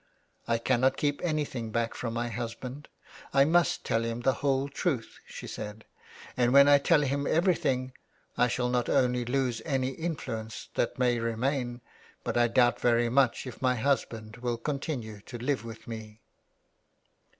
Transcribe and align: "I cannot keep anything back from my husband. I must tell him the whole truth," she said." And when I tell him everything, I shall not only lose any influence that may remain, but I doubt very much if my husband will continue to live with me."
"I 0.47 0.57
cannot 0.57 0.97
keep 0.97 1.21
anything 1.21 1.69
back 1.69 1.93
from 1.93 2.15
my 2.15 2.27
husband. 2.29 2.87
I 3.35 3.45
must 3.45 3.83
tell 3.85 4.03
him 4.03 4.21
the 4.21 4.33
whole 4.41 4.67
truth," 4.67 5.19
she 5.27 5.45
said." 5.45 5.85
And 6.35 6.51
when 6.53 6.67
I 6.67 6.79
tell 6.79 7.01
him 7.03 7.27
everything, 7.27 7.93
I 8.35 8.47
shall 8.47 8.69
not 8.69 8.89
only 8.89 9.25
lose 9.25 9.61
any 9.63 9.89
influence 9.89 10.69
that 10.73 10.97
may 10.97 11.19
remain, 11.19 11.81
but 12.23 12.35
I 12.35 12.47
doubt 12.47 12.79
very 12.81 13.09
much 13.09 13.45
if 13.45 13.61
my 13.61 13.75
husband 13.75 14.37
will 14.37 14.57
continue 14.57 15.21
to 15.21 15.37
live 15.37 15.63
with 15.63 15.87
me." 15.87 16.21